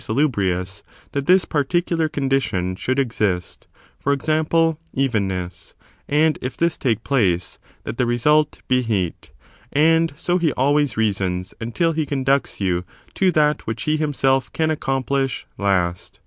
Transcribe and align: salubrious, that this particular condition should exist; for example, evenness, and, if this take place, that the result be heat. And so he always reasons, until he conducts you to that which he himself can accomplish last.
salubrious, 0.03 0.81
that 1.11 1.27
this 1.27 1.45
particular 1.45 2.09
condition 2.09 2.75
should 2.75 2.97
exist; 2.97 3.67
for 3.99 4.11
example, 4.13 4.79
evenness, 4.95 5.75
and, 6.07 6.39
if 6.41 6.57
this 6.57 6.75
take 6.75 7.03
place, 7.03 7.59
that 7.83 7.99
the 7.99 8.05
result 8.07 8.61
be 8.67 8.81
heat. 8.81 9.31
And 9.71 10.11
so 10.15 10.39
he 10.39 10.53
always 10.53 10.97
reasons, 10.97 11.53
until 11.61 11.91
he 11.91 12.07
conducts 12.07 12.59
you 12.59 12.83
to 13.13 13.31
that 13.33 13.67
which 13.67 13.83
he 13.83 13.95
himself 13.95 14.51
can 14.53 14.71
accomplish 14.71 15.45
last. 15.59 16.19